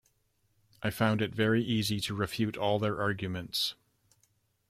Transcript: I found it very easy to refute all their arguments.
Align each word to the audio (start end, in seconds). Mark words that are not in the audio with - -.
I 0.81 0.89
found 0.89 1.21
it 1.21 1.31
very 1.35 1.63
easy 1.63 1.99
to 1.99 2.15
refute 2.15 2.57
all 2.57 2.79
their 2.79 2.99
arguments. 2.99 3.75